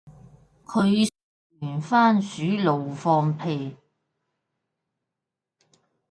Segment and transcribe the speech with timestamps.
[0.65, 1.11] 佢食
[1.59, 3.77] 完蕃薯怒放屁